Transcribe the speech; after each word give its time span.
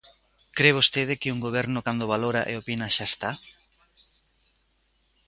¿Cre 0.57 0.71
vostede 0.77 1.19
que 1.21 1.33
un 1.35 1.39
goberno 1.47 1.79
cando 1.85 2.11
valora 2.13 2.41
e 2.51 2.53
opina 2.61 2.87
xa 2.95 3.05
está? 3.11 3.31